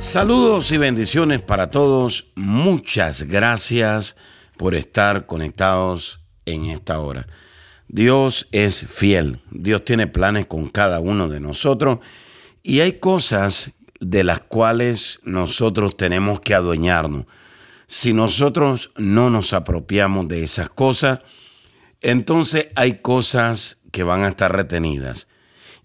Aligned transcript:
Saludos 0.00 0.72
y 0.72 0.78
bendiciones 0.78 1.40
para 1.42 1.70
todos. 1.70 2.32
Muchas 2.34 3.24
gracias 3.24 4.16
por 4.56 4.74
estar 4.74 5.26
conectados 5.26 6.20
en 6.46 6.64
esta 6.64 6.98
hora. 6.98 7.28
Dios 7.86 8.48
es 8.50 8.86
fiel. 8.86 9.40
Dios 9.50 9.84
tiene 9.84 10.06
planes 10.06 10.46
con 10.46 10.68
cada 10.68 11.00
uno 11.00 11.28
de 11.28 11.38
nosotros 11.38 11.98
y 12.62 12.80
hay 12.80 12.94
cosas 12.94 13.72
de 14.00 14.24
las 14.24 14.40
cuales 14.40 15.20
nosotros 15.22 15.96
tenemos 15.96 16.40
que 16.40 16.54
adueñarnos. 16.54 17.26
Si 17.86 18.12
nosotros 18.12 18.90
no 18.96 19.28
nos 19.30 19.52
apropiamos 19.52 20.26
de 20.28 20.42
esas 20.42 20.70
cosas, 20.70 21.20
entonces 22.00 22.68
hay 22.74 23.00
cosas 23.00 23.78
que 23.92 24.02
van 24.02 24.22
a 24.22 24.28
estar 24.28 24.50
retenidas. 24.50 25.28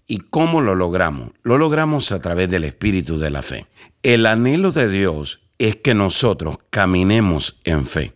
¿Y 0.06 0.18
cómo 0.18 0.60
lo 0.60 0.74
logramos? 0.74 1.30
Lo 1.42 1.58
logramos 1.58 2.12
a 2.12 2.20
través 2.20 2.48
del 2.48 2.64
espíritu 2.64 3.18
de 3.18 3.30
la 3.30 3.42
fe. 3.42 3.66
El 4.02 4.26
anhelo 4.26 4.70
de 4.70 4.88
Dios 4.88 5.40
es 5.58 5.76
que 5.76 5.94
nosotros 5.94 6.58
caminemos 6.70 7.58
en 7.64 7.86
fe. 7.86 8.14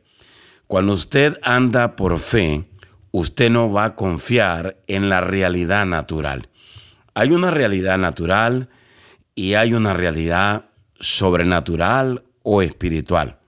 Cuando 0.69 0.93
usted 0.93 1.39
anda 1.43 1.97
por 1.97 2.19
fe, 2.19 2.65
usted 3.11 3.51
no 3.51 3.73
va 3.73 3.85
a 3.85 3.97
confiar 3.97 4.77
en 4.87 5.09
la 5.09 5.21
realidad 5.21 5.85
natural. 5.85 6.49
Hay 7.15 7.33
una 7.33 7.51
realidad 7.51 7.99
natural 7.99 8.69
y 9.35 9.55
hay 9.55 9.75
una 9.75 9.93
realidad 9.95 10.67
sobrenatural 11.01 12.23
o 12.43 12.63
espiritual. 12.63 13.39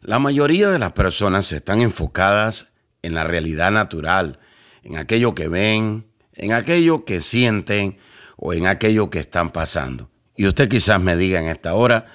La 0.00 0.18
mayoría 0.18 0.68
de 0.70 0.78
las 0.78 0.92
personas 0.92 1.52
están 1.52 1.80
enfocadas 1.80 2.68
en 3.02 3.14
la 3.14 3.24
realidad 3.24 3.70
natural, 3.70 4.40
en 4.82 4.96
aquello 4.96 5.34
que 5.34 5.48
ven, 5.48 6.06
en 6.34 6.52
aquello 6.52 7.04
que 7.04 7.20
sienten 7.20 7.98
o 8.36 8.52
en 8.52 8.66
aquello 8.66 9.10
que 9.10 9.20
están 9.20 9.50
pasando. 9.50 10.10
Y 10.36 10.46
usted 10.46 10.68
quizás 10.68 11.00
me 11.00 11.16
diga 11.16 11.40
en 11.40 11.48
esta 11.48 11.74
hora, 11.74 12.06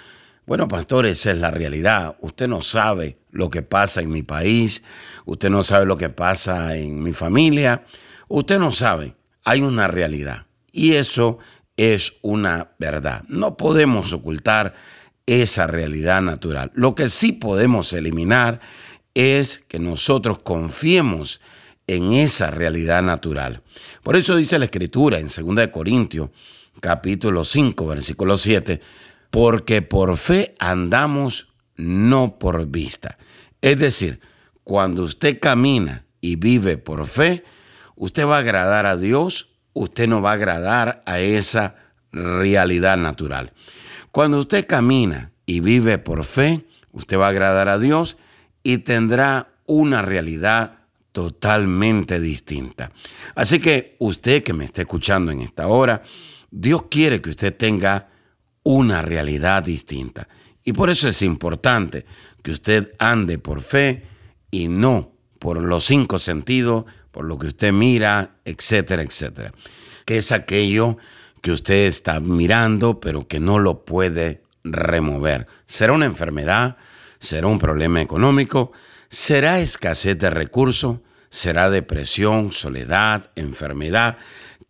bueno, 0.46 0.68
pastor, 0.68 1.06
esa 1.06 1.32
es 1.32 1.38
la 1.38 1.52
realidad. 1.52 2.18
Usted 2.22 2.48
no 2.48 2.62
sabe 2.62 3.20
lo 3.30 3.50
que 3.50 3.62
pasa 3.62 4.02
en 4.02 4.10
mi 4.10 4.24
país, 4.24 4.84
usted 5.26 5.50
no 5.50 5.64
sabe 5.64 5.86
lo 5.86 5.98
que 5.98 6.10
pasa 6.10 6.76
en 6.76 7.04
mi 7.04 7.14
familia, 7.14 7.84
usted 8.28 8.60
no 8.60 8.72
sabe. 8.72 9.16
Hay 9.46 9.62
una 9.62 9.88
realidad. 9.88 10.48
Y 10.72 10.94
eso 10.94 11.40
es 11.78 12.16
una 12.22 12.72
verdad. 12.78 13.24
No 13.28 13.56
podemos 13.58 14.12
ocultar 14.12 14.74
esa 15.26 15.68
realidad 15.68 16.22
natural. 16.22 16.72
Lo 16.74 16.96
que 16.96 17.10
sí 17.10 17.32
podemos 17.32 17.94
eliminar 17.94 18.60
es 19.14 19.60
que 19.68 19.80
nosotros 19.80 20.40
confiemos 20.40 21.42
en 21.88 22.14
esa 22.14 22.52
realidad 22.52 23.02
natural. 23.02 23.62
Por 24.04 24.16
eso 24.16 24.36
dice 24.36 24.60
la 24.60 24.66
Escritura 24.66 25.20
en 25.20 25.28
2 25.28 25.68
Corintios, 25.68 26.30
capítulo 26.80 27.44
5, 27.44 27.88
versículo 27.88 28.38
7, 28.38 28.80
porque 29.30 29.82
por 29.82 30.18
fe 30.18 30.56
andamos, 30.60 31.50
no 31.76 32.40
por 32.40 32.68
vista. 32.68 33.18
Es 33.62 33.78
decir, 33.78 34.20
cuando 34.64 35.04
usted 35.04 35.40
camina 35.40 36.06
y 36.22 36.36
vive 36.36 36.78
por 36.78 37.06
fe, 37.06 37.44
usted 37.96 38.26
va 38.26 38.38
a 38.38 38.40
agradar 38.40 38.86
a 38.86 38.98
Dios, 38.98 39.50
usted 39.74 40.08
no 40.08 40.22
va 40.22 40.32
a 40.32 40.36
agradar 40.36 41.02
a 41.06 41.20
esa 41.20 41.76
realidad 42.12 42.98
natural. 42.98 43.54
Cuando 44.12 44.40
usted 44.40 44.66
camina 44.66 45.32
y 45.46 45.60
vive 45.60 45.98
por 45.98 46.24
fe, 46.24 46.66
usted 46.92 47.18
va 47.18 47.28
a 47.28 47.30
agradar 47.30 47.70
a 47.70 47.80
Dios 47.80 48.18
y 48.64 48.80
tendrá 48.80 49.50
una 49.66 50.02
realidad 50.02 50.79
totalmente 51.12 52.20
distinta. 52.20 52.92
Así 53.36 53.60
que 53.60 53.96
usted 54.00 54.44
que 54.44 54.54
me 54.54 54.66
está 54.66 54.82
escuchando 54.82 55.32
en 55.32 55.42
esta 55.42 55.68
hora, 55.68 56.04
Dios 56.52 56.84
quiere 56.90 57.22
que 57.22 57.30
usted 57.30 57.56
tenga 57.56 58.10
una 58.64 59.02
realidad 59.02 59.64
distinta. 59.64 60.28
Y 60.64 60.74
por 60.74 60.90
eso 60.90 61.08
es 61.08 61.22
importante 61.22 62.06
que 62.44 62.52
usted 62.52 62.94
ande 63.00 63.38
por 63.40 63.62
fe 63.62 64.04
y 64.52 64.68
no 64.68 65.12
por 65.40 65.62
los 65.62 65.86
cinco 65.86 66.20
sentidos, 66.20 66.86
por 67.12 67.26
lo 67.26 67.40
que 67.40 67.48
usted 67.48 67.72
mira, 67.72 68.36
etcétera, 68.46 69.02
etcétera. 69.02 69.54
Que 70.06 70.18
es 70.18 70.32
aquello 70.32 70.98
que 71.42 71.52
usted 71.52 71.88
está 71.88 72.20
mirando, 72.20 73.00
pero 73.00 73.28
que 73.28 73.40
no 73.40 73.60
lo 73.60 73.86
puede 73.86 74.44
remover. 74.64 75.48
Será 75.66 75.94
una 75.94 76.06
enfermedad, 76.06 76.78
será 77.20 77.48
un 77.48 77.60
problema 77.60 78.02
económico, 78.02 78.72
será 79.10 79.60
escasez 79.60 80.18
de 80.18 80.30
recursos, 80.30 81.00
será 81.30 81.70
depresión, 81.70 82.52
soledad, 82.52 83.32
enfermedad. 83.36 84.18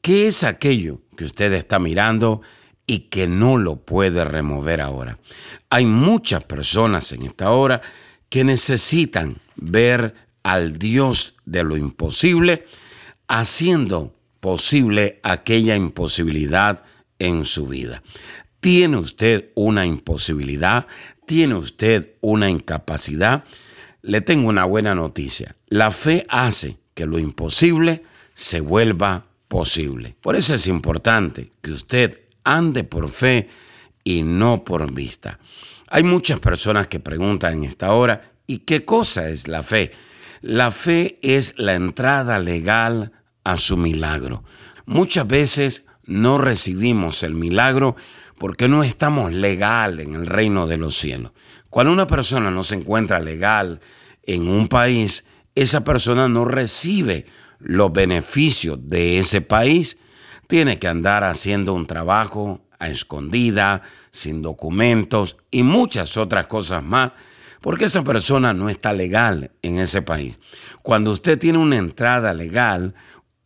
¿Qué 0.01 0.27
es 0.27 0.43
aquello 0.43 1.01
que 1.15 1.25
usted 1.25 1.53
está 1.53 1.79
mirando 1.79 2.41
y 2.87 3.09
que 3.09 3.27
no 3.27 3.57
lo 3.57 3.77
puede 3.77 4.23
remover 4.23 4.81
ahora? 4.81 5.19
Hay 5.69 5.85
muchas 5.85 6.43
personas 6.43 7.11
en 7.11 7.23
esta 7.23 7.51
hora 7.51 7.81
que 8.29 8.43
necesitan 8.43 9.37
ver 9.55 10.15
al 10.43 10.79
Dios 10.79 11.33
de 11.45 11.63
lo 11.63 11.75
imposible 11.77 12.65
haciendo 13.27 14.15
posible 14.39 15.19
aquella 15.23 15.75
imposibilidad 15.75 16.83
en 17.19 17.45
su 17.45 17.67
vida. 17.67 18.01
¿Tiene 18.59 18.97
usted 18.97 19.51
una 19.55 19.85
imposibilidad? 19.85 20.87
¿Tiene 21.25 21.55
usted 21.55 22.15
una 22.21 22.49
incapacidad? 22.49 23.43
Le 24.01 24.21
tengo 24.21 24.49
una 24.49 24.65
buena 24.65 24.95
noticia. 24.95 25.55
La 25.67 25.91
fe 25.91 26.25
hace 26.29 26.77
que 26.93 27.05
lo 27.05 27.19
imposible 27.19 28.03
se 28.33 28.61
vuelva 28.61 29.25
posible. 29.47 30.15
Por 30.21 30.35
eso 30.35 30.55
es 30.55 30.67
importante 30.67 31.51
que 31.61 31.71
usted 31.71 32.21
ande 32.43 32.83
por 32.83 33.09
fe 33.09 33.49
y 34.03 34.23
no 34.23 34.63
por 34.63 34.91
vista. 34.93 35.39
Hay 35.87 36.03
muchas 36.03 36.39
personas 36.39 36.87
que 36.87 36.99
preguntan 36.99 37.53
en 37.53 37.63
esta 37.65 37.91
hora, 37.91 38.31
¿y 38.47 38.59
qué 38.59 38.85
cosa 38.85 39.29
es 39.29 39.47
la 39.47 39.63
fe? 39.63 39.91
La 40.41 40.71
fe 40.71 41.19
es 41.21 41.53
la 41.57 41.73
entrada 41.73 42.39
legal 42.39 43.11
a 43.43 43.57
su 43.57 43.75
milagro. 43.75 44.43
Muchas 44.85 45.27
veces 45.27 45.83
no 46.05 46.37
recibimos 46.37 47.23
el 47.23 47.33
milagro 47.33 47.95
porque 48.37 48.67
no 48.67 48.83
estamos 48.83 49.33
legal 49.33 49.99
en 49.99 50.15
el 50.15 50.25
reino 50.25 50.65
de 50.67 50.77
los 50.77 50.95
cielos. 50.95 51.31
Cuando 51.69 51.93
una 51.93 52.07
persona 52.07 52.49
no 52.51 52.63
se 52.63 52.75
encuentra 52.75 53.19
legal 53.19 53.79
en 54.23 54.47
un 54.47 54.67
país, 54.67 55.25
esa 55.55 55.83
persona 55.83 56.27
no 56.27 56.45
recibe 56.45 57.25
los 57.59 57.91
beneficios 57.91 58.79
de 58.89 59.19
ese 59.19 59.41
país. 59.41 59.97
Tiene 60.47 60.79
que 60.79 60.87
andar 60.87 61.23
haciendo 61.23 61.73
un 61.73 61.85
trabajo 61.85 62.61
a 62.79 62.89
escondida, 62.89 63.83
sin 64.11 64.41
documentos 64.41 65.37
y 65.51 65.63
muchas 65.63 66.17
otras 66.17 66.47
cosas 66.47 66.81
más, 66.81 67.11
porque 67.61 67.85
esa 67.85 68.03
persona 68.03 68.53
no 68.53 68.69
está 68.69 68.93
legal 68.93 69.51
en 69.61 69.77
ese 69.79 70.01
país. 70.01 70.39
Cuando 70.81 71.11
usted 71.11 71.37
tiene 71.37 71.57
una 71.57 71.75
entrada 71.75 72.33
legal 72.33 72.95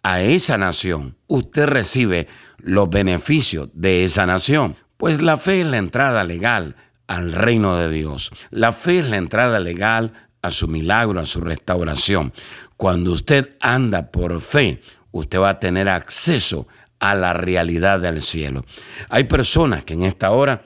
a 0.03 0.21
esa 0.21 0.57
nación, 0.57 1.17
usted 1.27 1.65
recibe 1.65 2.27
los 2.57 2.89
beneficios 2.89 3.69
de 3.73 4.03
esa 4.03 4.25
nación. 4.25 4.75
Pues 4.97 5.21
la 5.21 5.37
fe 5.37 5.61
es 5.61 5.67
la 5.67 5.77
entrada 5.77 6.23
legal 6.23 6.75
al 7.13 7.31
reino 7.31 7.77
de 7.77 7.89
Dios. 7.89 8.31
La 8.49 8.71
fe 8.71 8.99
es 8.99 9.05
la 9.05 9.17
entrada 9.17 9.59
legal 9.59 10.13
a 10.41 10.49
su 10.49 10.67
milagro, 10.67 11.19
a 11.19 11.25
su 11.27 11.41
restauración. 11.41 12.33
Cuando 12.75 13.11
usted 13.11 13.55
anda 13.59 14.11
por 14.11 14.41
fe, 14.41 14.81
usted 15.11 15.39
va 15.39 15.49
a 15.49 15.59
tener 15.59 15.89
acceso 15.89 16.67
a 16.99 17.13
la 17.13 17.33
realidad 17.33 17.99
del 17.99 18.21
cielo. 18.23 18.65
Hay 19.09 19.25
personas 19.25 19.83
que 19.83 19.93
en 19.93 20.03
esta 20.03 20.31
hora 20.31 20.63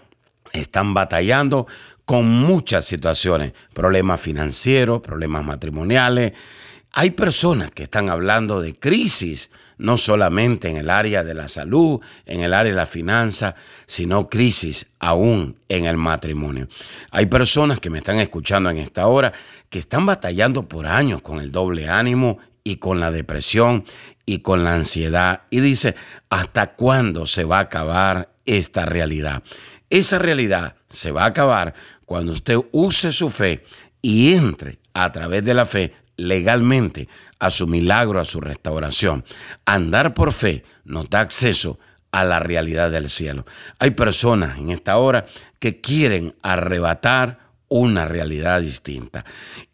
están 0.53 0.93
batallando 0.93 1.67
con 2.05 2.25
muchas 2.25 2.85
situaciones, 2.85 3.51
problemas 3.73 4.21
financieros, 4.21 5.01
problemas 5.01 5.43
matrimoniales. 5.43 6.31
Hay 6.93 7.09
personas 7.09 7.71
que 7.71 7.83
están 7.83 8.09
hablando 8.09 8.61
de 8.61 8.79
crisis 8.79 9.51
no 9.77 9.97
solamente 9.97 10.69
en 10.69 10.77
el 10.77 10.89
área 10.89 11.23
de 11.23 11.33
la 11.33 11.47
salud, 11.47 11.99
en 12.25 12.41
el 12.41 12.53
área 12.53 12.71
de 12.71 12.77
la 12.77 12.85
finanza, 12.85 13.55
sino 13.85 14.29
crisis 14.29 14.87
aún 14.99 15.57
en 15.69 15.85
el 15.85 15.97
matrimonio. 15.97 16.67
Hay 17.11 17.27
personas 17.27 17.79
que 17.79 17.89
me 17.89 17.99
están 17.99 18.19
escuchando 18.19 18.69
en 18.69 18.77
esta 18.77 19.07
hora 19.07 19.33
que 19.69 19.79
están 19.79 20.05
batallando 20.05 20.67
por 20.67 20.87
años 20.87 21.21
con 21.21 21.39
el 21.39 21.51
doble 21.51 21.89
ánimo 21.89 22.39
y 22.63 22.77
con 22.77 22.99
la 22.99 23.11
depresión 23.11 23.85
y 24.25 24.39
con 24.39 24.63
la 24.63 24.75
ansiedad. 24.75 25.41
Y 25.49 25.59
dice, 25.59 25.95
¿hasta 26.29 26.73
cuándo 26.73 27.25
se 27.25 27.43
va 27.43 27.59
a 27.59 27.61
acabar 27.61 28.29
esta 28.47 28.85
realidad. 28.85 29.43
Esa 29.91 30.17
realidad 30.17 30.75
se 30.89 31.11
va 31.11 31.23
a 31.23 31.27
acabar 31.27 31.75
cuando 32.05 32.31
usted 32.31 32.57
use 32.71 33.11
su 33.11 33.29
fe 33.29 33.63
y 34.01 34.33
entre 34.33 34.79
a 34.93 35.11
través 35.11 35.45
de 35.45 35.53
la 35.53 35.67
fe 35.67 35.93
legalmente 36.15 37.07
a 37.39 37.51
su 37.51 37.67
milagro, 37.67 38.19
a 38.19 38.25
su 38.25 38.41
restauración. 38.41 39.23
Andar 39.65 40.13
por 40.13 40.31
fe 40.31 40.63
nos 40.85 41.09
da 41.09 41.21
acceso 41.21 41.79
a 42.11 42.23
la 42.23 42.39
realidad 42.39 42.91
del 42.91 43.09
cielo. 43.09 43.45
Hay 43.79 43.91
personas 43.91 44.57
en 44.57 44.71
esta 44.71 44.97
hora 44.97 45.25
que 45.59 45.81
quieren 45.81 46.35
arrebatar 46.41 47.39
una 47.67 48.05
realidad 48.05 48.61
distinta. 48.61 49.25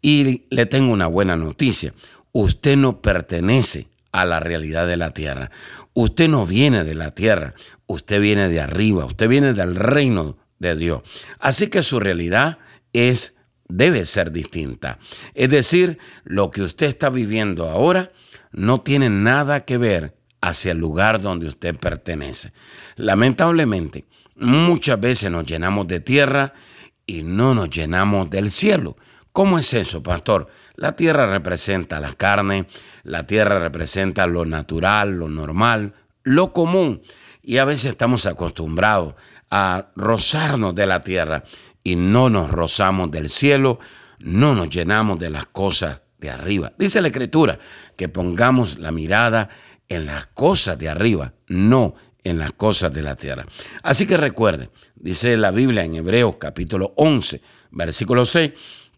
Y 0.02 0.44
le 0.50 0.66
tengo 0.66 0.92
una 0.92 1.06
buena 1.06 1.36
noticia. 1.36 1.94
Usted 2.32 2.76
no 2.76 3.00
pertenece 3.00 3.88
a 4.12 4.24
la 4.24 4.40
realidad 4.40 4.86
de 4.86 4.96
la 4.96 5.10
tierra. 5.10 5.50
Usted 5.92 6.28
no 6.28 6.46
viene 6.46 6.84
de 6.84 6.94
la 6.94 7.12
tierra, 7.12 7.54
usted 7.86 8.20
viene 8.20 8.48
de 8.48 8.60
arriba, 8.60 9.04
usted 9.04 9.28
viene 9.28 9.54
del 9.54 9.76
reino 9.76 10.36
de 10.58 10.76
Dios. 10.76 11.02
Así 11.38 11.68
que 11.68 11.82
su 11.82 12.00
realidad 12.00 12.58
es 12.92 13.34
debe 13.68 14.06
ser 14.06 14.30
distinta. 14.30 14.98
Es 15.34 15.48
decir, 15.48 15.98
lo 16.24 16.50
que 16.50 16.62
usted 16.62 16.86
está 16.86 17.10
viviendo 17.10 17.68
ahora 17.68 18.12
no 18.52 18.80
tiene 18.80 19.10
nada 19.10 19.60
que 19.60 19.78
ver 19.78 20.14
hacia 20.40 20.72
el 20.72 20.78
lugar 20.78 21.20
donde 21.20 21.48
usted 21.48 21.76
pertenece. 21.76 22.52
Lamentablemente, 22.96 24.04
muchas 24.36 25.00
veces 25.00 25.30
nos 25.30 25.46
llenamos 25.46 25.88
de 25.88 26.00
tierra 26.00 26.52
y 27.06 27.22
no 27.22 27.54
nos 27.54 27.70
llenamos 27.70 28.30
del 28.30 28.50
cielo. 28.50 28.96
¿Cómo 29.32 29.58
es 29.58 29.72
eso, 29.74 30.02
pastor? 30.02 30.48
La 30.76 30.96
tierra 30.96 31.26
representa 31.26 32.00
la 32.00 32.12
carne, 32.12 32.66
la 33.02 33.26
tierra 33.26 33.58
representa 33.58 34.26
lo 34.26 34.44
natural, 34.44 35.18
lo 35.18 35.28
normal, 35.28 35.94
lo 36.22 36.52
común. 36.52 37.02
Y 37.42 37.58
a 37.58 37.64
veces 37.64 37.86
estamos 37.86 38.26
acostumbrados 38.26 39.14
a 39.50 39.88
rozarnos 39.96 40.74
de 40.74 40.86
la 40.86 41.02
tierra 41.02 41.44
y 41.84 41.96
no 41.96 42.30
nos 42.30 42.50
rozamos 42.50 43.10
del 43.10 43.28
cielo, 43.28 43.78
no 44.18 44.54
nos 44.54 44.70
llenamos 44.70 45.18
de 45.18 45.30
las 45.30 45.46
cosas 45.46 46.00
de 46.18 46.30
arriba. 46.30 46.72
Dice 46.78 47.02
la 47.02 47.08
escritura 47.08 47.58
que 47.96 48.08
pongamos 48.08 48.78
la 48.78 48.90
mirada 48.90 49.50
en 49.88 50.06
las 50.06 50.26
cosas 50.28 50.78
de 50.78 50.88
arriba, 50.88 51.34
no 51.46 51.94
en 52.24 52.38
las 52.38 52.52
cosas 52.52 52.92
de 52.92 53.02
la 53.02 53.16
tierra. 53.16 53.44
Así 53.82 54.06
que 54.06 54.16
recuerde, 54.16 54.70
dice 54.96 55.36
la 55.36 55.50
Biblia 55.50 55.84
en 55.84 55.94
Hebreos 55.94 56.36
capítulo 56.40 56.94
11, 56.96 57.42
versículo 57.70 58.24
6, 58.24 58.52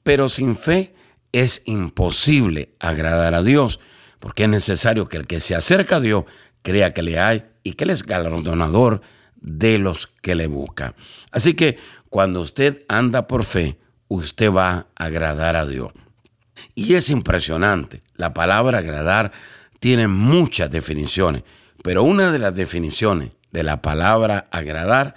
pero 0.05 0.29
sin 0.29 0.57
fe 0.57 0.95
es 1.33 1.63
imposible 1.67 2.77
agradar 2.79 3.35
a 3.35 3.43
Dios, 3.43 3.81
porque 4.21 4.45
es 4.45 4.49
necesario 4.49 5.09
que 5.09 5.17
el 5.17 5.27
que 5.27 5.41
se 5.41 5.57
acerca 5.57 5.97
a 5.97 6.01
Dios 6.01 6.25
crea 6.63 6.95
que 6.95 7.03
le 7.03 7.19
hay 7.19 7.45
y 7.65 7.73
que 7.73 7.85
Él 7.85 7.91
es 7.91 8.05
galardonador 8.05 9.03
de 9.41 9.79
los 9.79 10.07
que 10.07 10.35
le 10.35 10.47
buscan. 10.47 10.95
Así 11.31 11.55
que 11.55 11.79
cuando 12.09 12.41
usted 12.41 12.85
anda 12.89 13.27
por 13.27 13.45
fe, 13.45 13.79
usted 14.09 14.53
va 14.53 14.71
a 14.71 15.05
agradar 15.05 15.57
a 15.57 15.67
Dios. 15.67 15.93
Y 16.75 16.95
es 16.95 17.11
impresionante, 17.11 18.03
la 18.15 18.35
palabra 18.35 18.79
agradar 18.79 19.33
tiene 19.81 20.09
muchas 20.09 20.71
definiciones, 20.71 21.43
pero 21.83 22.03
una 22.03 22.33
de 22.33 22.39
las 22.39 22.55
definiciones 22.55 23.31
de 23.53 23.63
la 23.63 23.83
palabra 23.83 24.49
agradar 24.51 25.15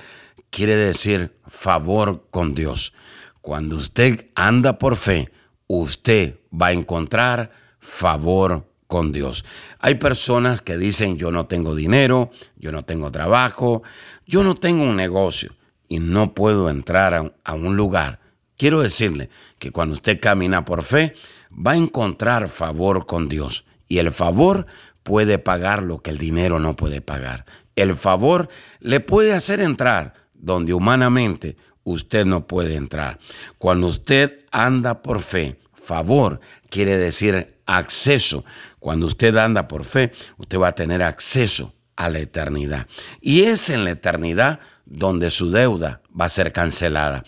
quiere 0.49 0.75
decir 0.75 1.35
favor 1.47 2.27
con 2.29 2.53
Dios. 2.53 2.93
Cuando 3.41 3.77
usted 3.77 4.27
anda 4.35 4.77
por 4.77 4.95
fe, 4.95 5.31
usted 5.67 6.35
va 6.53 6.67
a 6.67 6.73
encontrar 6.73 7.51
favor 7.79 8.68
con 8.89 9.11
Dios. 9.11 9.45
Hay 9.77 9.95
personas 9.95 10.61
que 10.61 10.75
dicen 10.75 11.19
yo 11.19 11.31
no 11.31 11.45
tengo 11.45 11.75
dinero, 11.75 12.31
yo 12.57 12.71
no 12.71 12.83
tengo 12.83 13.11
trabajo, 13.11 13.83
yo 14.25 14.43
no 14.43 14.55
tengo 14.55 14.81
un 14.81 14.95
negocio 14.95 15.53
y 15.87 15.99
no 15.99 16.33
puedo 16.33 16.71
entrar 16.71 17.31
a, 17.43 17.53
un 17.53 17.77
lugar. 17.77 18.19
Quiero 18.57 18.81
decirle 18.81 19.29
que 19.59 19.71
cuando 19.71 19.93
usted 19.93 20.19
camina 20.19 20.65
por 20.65 20.81
fe, 20.81 21.13
va 21.53 21.73
a 21.73 21.77
encontrar 21.77 22.49
favor 22.49 23.05
con 23.05 23.29
Dios. 23.29 23.63
Y 23.87 23.99
el 23.99 24.11
favor 24.11 24.65
puede 25.03 25.37
pagar 25.37 25.83
lo 25.83 25.99
que 25.99 26.09
el 26.09 26.17
dinero 26.17 26.57
no 26.57 26.75
puede 26.75 26.99
pagar. 26.99 27.45
El 27.75 27.95
favor 27.95 28.49
le 28.79 29.01
puede 29.01 29.33
hacer 29.33 29.61
entrar 29.61 30.15
donde 30.33 30.73
humanamente 30.73 31.57
usted 31.83 32.25
no 32.25 32.47
puede 32.47 32.73
entrar. 32.73 33.19
Cuando 33.59 33.85
usted 33.85 34.45
anda 34.51 35.03
por 35.03 35.21
fe, 35.21 35.59
favor 35.75 36.39
quiere 36.69 36.97
decir 36.97 37.58
acceso. 37.77 38.43
Cuando 38.79 39.05
usted 39.05 39.35
anda 39.37 39.67
por 39.67 39.85
fe, 39.85 40.11
usted 40.37 40.59
va 40.59 40.69
a 40.69 40.75
tener 40.75 41.03
acceso 41.03 41.73
a 41.95 42.09
la 42.09 42.19
eternidad. 42.19 42.87
Y 43.21 43.43
es 43.43 43.69
en 43.69 43.83
la 43.83 43.91
eternidad 43.91 44.59
donde 44.85 45.29
su 45.29 45.51
deuda 45.51 46.01
va 46.19 46.25
a 46.25 46.29
ser 46.29 46.51
cancelada. 46.51 47.23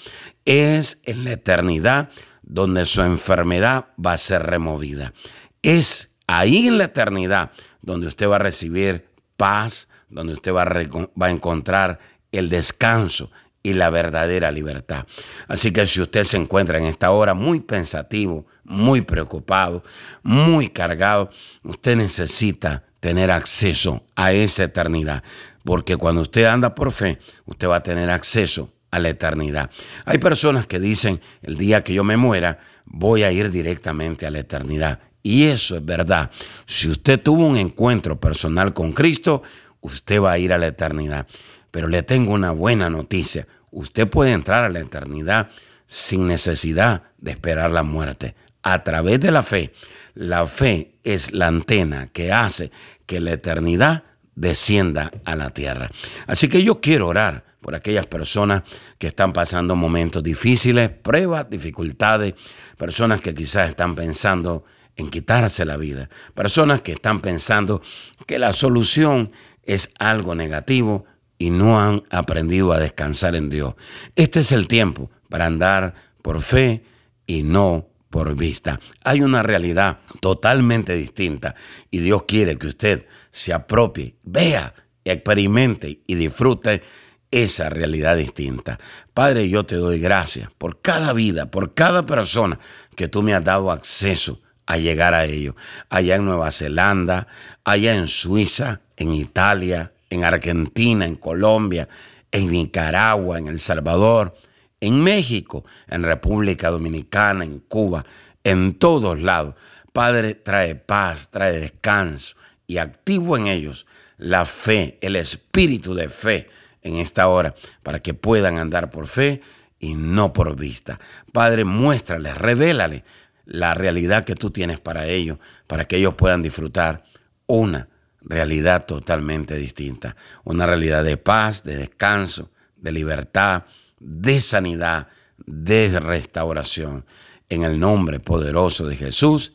Es 0.46 1.00
en 1.04 1.24
la 1.26 1.34
eternidad 1.34 2.10
donde 2.42 2.86
su 2.86 3.02
enfermedad 3.02 3.88
va 4.04 4.14
a 4.14 4.18
ser 4.18 4.44
removida. 4.44 5.14
Es 5.62 6.10
ahí 6.26 6.68
en 6.68 6.78
la 6.78 6.86
eternidad 6.86 7.52
donde 7.82 8.08
usted 8.08 8.28
va 8.28 8.38
a 8.38 8.40
recibir 8.40 9.10
paz, 9.38 9.88
donde 10.10 10.34
usted 10.34 10.54
va 10.54 10.64
a, 10.64 10.66
va 10.66 11.28
a 11.28 11.32
encontrar 11.32 12.00
el 12.32 12.50
descanso 12.50 13.32
y 13.64 13.74
la 13.74 13.90
verdadera 13.90 14.52
libertad. 14.52 15.06
Así 15.48 15.72
que 15.72 15.86
si 15.88 16.02
usted 16.02 16.24
se 16.24 16.38
encuentra 16.38 16.78
en 16.78 16.86
esta 16.86 17.12
hora 17.12 17.34
muy 17.34 17.60
pensativo, 17.60 18.46
muy 18.64 19.02
preocupado, 19.02 19.84
muy 20.24 20.70
cargado, 20.70 21.30
usted 21.64 21.96
necesita 21.96 22.84
tener 23.00 23.32
acceso 23.32 24.04
a 24.16 24.32
esa 24.32 24.64
eternidad, 24.64 25.24
porque 25.64 25.98
cuando 25.98 26.22
usted 26.22 26.46
anda 26.46 26.76
por 26.76 26.92
fe, 26.92 27.20
usted 27.46 27.68
va 27.68 27.78
a 27.78 27.84
tener 27.84 28.10
acceso 28.10 28.72
a 28.92 29.00
la 29.00 29.10
eternidad. 29.10 29.70
Hay 30.06 30.18
personas 30.18 30.68
que 30.68 30.80
dicen, 30.80 31.22
el 31.42 31.58
día 31.58 31.84
que 31.84 31.94
yo 31.94 32.04
me 32.04 32.18
muera, 32.18 32.60
voy 32.86 33.24
a 33.24 33.32
ir 33.32 33.50
directamente 33.50 34.26
a 34.26 34.32
la 34.32 34.40
eternidad. 34.40 35.00
Y 35.24 35.46
eso 35.46 35.78
es 35.78 35.86
verdad. 35.86 36.32
Si 36.66 36.90
usted 36.90 37.22
tuvo 37.22 37.46
un 37.46 37.58
encuentro 37.58 38.20
personal 38.20 38.74
con 38.74 38.92
Cristo, 38.92 39.44
usted 39.80 40.22
va 40.22 40.34
a 40.34 40.38
ir 40.38 40.52
a 40.52 40.58
la 40.58 40.68
eternidad. 40.68 41.28
Pero 41.72 41.88
le 41.88 42.04
tengo 42.04 42.34
una 42.34 42.52
buena 42.52 42.90
noticia. 42.90 43.48
Usted 43.72 44.08
puede 44.08 44.34
entrar 44.34 44.64
a 44.64 44.70
la 44.70 44.80
eternidad 44.80 45.50
sin 45.88 46.28
necesidad 46.28 47.04
de 47.18 47.32
esperar 47.32 47.72
la 47.72 47.84
muerte, 47.84 48.36
a 48.64 48.84
través 48.84 49.20
de 49.20 49.32
la 49.32 49.44
fe. 49.44 49.74
La 50.14 50.46
fe 50.46 50.96
es 51.04 51.32
la 51.32 51.48
antena 51.48 52.08
que 52.08 52.32
hace 52.32 52.72
que 53.06 53.20
la 53.20 53.32
eternidad 53.32 54.04
descienda 54.36 55.12
a 55.26 55.36
la 55.36 55.50
tierra. 55.50 55.90
Así 56.28 56.48
que 56.48 56.64
yo 56.64 56.82
quiero 56.82 57.08
orar 57.08 57.44
por 57.62 57.76
aquellas 57.76 58.08
personas 58.08 58.64
que 58.98 59.08
están 59.08 59.34
pasando 59.34 59.76
momentos 59.76 60.24
difíciles, 60.24 60.90
pruebas, 60.90 61.50
dificultades, 61.50 62.34
personas 62.78 63.22
que 63.22 63.34
quizás 63.34 63.70
están 63.70 63.96
pensando 63.96 64.66
en 64.96 65.10
quitarse 65.10 65.64
la 65.64 65.78
vida, 65.78 66.10
personas 66.34 66.82
que 66.82 66.94
están 66.94 67.22
pensando 67.22 67.82
que 68.26 68.40
la 68.40 68.54
solución 68.54 69.32
es 69.64 69.92
algo 70.00 70.36
negativo 70.36 71.06
y 71.42 71.50
no 71.50 71.82
han 71.82 72.04
aprendido 72.12 72.72
a 72.72 72.78
descansar 72.78 73.36
en 73.36 73.50
Dios. 73.50 73.74
Este 74.16 74.42
es 74.42 74.52
el 74.52 74.68
tiempo 74.68 75.10
para 75.28 75.48
andar 75.48 75.96
por 76.22 76.40
fe 76.40 76.84
y 77.26 77.42
no 77.42 77.88
por 78.12 78.36
vista. 78.36 78.80
Hay 79.04 79.22
una 79.22 79.42
realidad 79.42 80.02
totalmente 80.20 80.96
distinta 80.96 81.56
y 81.90 81.98
Dios 81.98 82.26
quiere 82.28 82.60
que 82.60 82.68
usted 82.68 83.08
se 83.32 83.54
apropie, 83.54 84.14
vea, 84.24 84.76
experimente 85.04 86.02
y 86.06 86.14
disfrute 86.14 86.84
esa 87.32 87.72
realidad 87.72 88.18
distinta. 88.18 88.80
Padre, 89.12 89.50
yo 89.50 89.66
te 89.66 89.78
doy 89.78 90.00
gracias 90.00 90.52
por 90.60 90.80
cada 90.80 91.12
vida, 91.12 91.50
por 91.50 91.74
cada 91.74 92.06
persona 92.06 92.60
que 92.96 93.08
tú 93.08 93.24
me 93.24 93.34
has 93.34 93.44
dado 93.44 93.72
acceso 93.72 94.42
a 94.68 94.78
llegar 94.78 95.16
a 95.16 95.26
ello. 95.26 95.56
Allá 95.90 96.18
en 96.18 96.26
Nueva 96.26 96.52
Zelanda, 96.52 97.26
allá 97.64 97.96
en 97.96 98.08
Suiza, 98.08 98.82
en 98.96 99.12
Italia, 99.14 99.94
en 100.12 100.24
Argentina, 100.26 101.06
en 101.06 101.16
Colombia, 101.16 101.90
en 102.32 102.52
Nicaragua, 102.52 103.40
en 103.40 103.48
El 103.48 103.60
Salvador, 103.60 104.36
en 104.80 105.02
México, 105.02 105.66
en 105.88 106.04
República 106.04 106.70
Dominicana, 106.70 107.44
en 107.44 107.60
Cuba, 107.60 108.06
en 108.44 108.76
todos 108.76 109.20
lados. 109.20 109.56
Padre, 109.92 110.36
trae 110.36 110.76
paz, 110.76 111.30
trae 111.32 111.60
descanso 111.60 112.36
y 112.68 112.78
activo 112.78 113.38
en 113.38 113.48
ellos 113.48 113.88
la 114.18 114.46
fe, 114.46 114.98
el 115.02 115.16
espíritu 115.16 115.96
de 115.96 116.10
fe 116.10 116.50
en 116.82 116.98
esta 116.98 117.28
hora, 117.28 117.56
para 117.82 118.02
que 118.02 118.14
puedan 118.14 118.58
andar 118.58 118.90
por 118.90 119.08
fe 119.08 119.42
y 119.80 119.94
no 119.96 120.34
por 120.34 120.56
vista. 120.56 121.00
Padre, 121.32 121.64
muéstrale, 121.64 122.34
revélale 122.34 123.04
la 123.46 123.74
realidad 123.74 124.26
que 124.26 124.36
tú 124.36 124.52
tienes 124.52 124.80
para 124.80 125.08
ellos, 125.08 125.40
para 125.68 125.86
que 125.86 125.98
ellos 125.98 126.16
puedan 126.16 126.42
disfrutar 126.42 127.04
una 127.48 127.88
realidad 128.22 128.86
totalmente 128.86 129.56
distinta, 129.56 130.16
una 130.44 130.66
realidad 130.66 131.04
de 131.04 131.18
paz, 131.18 131.64
de 131.64 131.78
descanso, 131.78 132.52
de 132.78 132.92
libertad, 132.92 133.64
de 134.00 134.42
sanidad, 134.42 135.08
de 135.46 136.00
restauración. 136.00 137.06
En 137.50 137.64
el 137.64 137.80
nombre 137.80 138.20
poderoso 138.20 138.88
de 138.88 138.96
Jesús. 138.96 139.54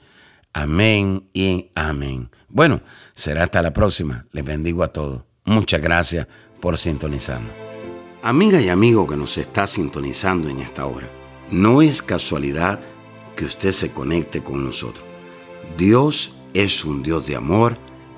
Amén 0.53 1.29
y 1.33 1.71
amén. 1.75 2.31
Bueno, 2.49 2.83
será 3.15 3.45
hasta 3.45 3.63
la 3.63 3.73
próxima. 3.73 4.27
Les 4.33 4.45
bendigo 4.45 4.83
a 4.83 4.89
todos. 4.89 5.23
Muchas 5.45 5.81
gracias 5.81 6.27
por 6.61 6.77
sintonizarnos. 6.77 7.53
Amiga 8.23 8.61
y 8.61 8.69
amigo 8.69 9.07
que 9.07 9.17
nos 9.17 9.39
está 9.39 9.67
sintonizando 9.67 10.49
en 10.49 10.59
esta 10.59 10.85
hora, 10.85 11.09
no 11.51 11.81
es 11.81 12.03
casualidad 12.03 12.81
que 13.37 13.45
usted 13.45 13.71
se 13.71 13.93
conecte 13.93 14.43
con 14.43 14.65
nosotros. 14.65 15.05
Dios 15.77 16.35
es 16.53 16.85
un 16.85 17.03
Dios 17.03 17.27
de 17.27 17.37
amor, 17.37 17.79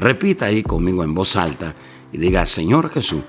Repita 0.00 0.46
ahí 0.46 0.62
conmigo 0.62 1.04
en 1.04 1.12
voz 1.12 1.36
alta 1.36 1.74
y 2.10 2.16
diga, 2.16 2.46
Señor 2.46 2.88
Jesús, 2.88 3.20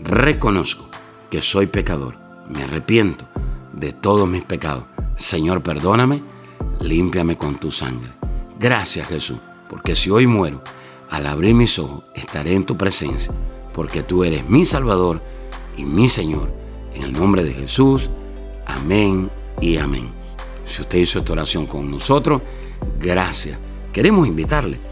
reconozco 0.00 0.86
que 1.28 1.42
soy 1.42 1.66
pecador, 1.66 2.16
me 2.48 2.62
arrepiento 2.62 3.26
de 3.72 3.92
todos 3.92 4.28
mis 4.28 4.44
pecados. 4.44 4.84
Señor, 5.16 5.64
perdóname, 5.64 6.22
límpiame 6.78 7.36
con 7.36 7.56
tu 7.58 7.72
sangre. 7.72 8.12
Gracias 8.56 9.08
Jesús, 9.08 9.38
porque 9.68 9.96
si 9.96 10.10
hoy 10.10 10.28
muero, 10.28 10.62
al 11.10 11.26
abrir 11.26 11.56
mis 11.56 11.76
ojos, 11.80 12.04
estaré 12.14 12.54
en 12.54 12.66
tu 12.66 12.76
presencia, 12.76 13.32
porque 13.74 14.04
tú 14.04 14.22
eres 14.22 14.48
mi 14.48 14.64
Salvador 14.64 15.20
y 15.76 15.84
mi 15.84 16.06
Señor. 16.06 16.54
En 16.94 17.02
el 17.02 17.12
nombre 17.12 17.42
de 17.42 17.52
Jesús, 17.52 18.10
amén 18.64 19.28
y 19.60 19.76
amén. 19.76 20.08
Si 20.64 20.82
usted 20.82 20.98
hizo 20.98 21.18
esta 21.18 21.32
oración 21.32 21.66
con 21.66 21.90
nosotros, 21.90 22.42
gracias. 23.00 23.58
Queremos 23.92 24.28
invitarle 24.28 24.91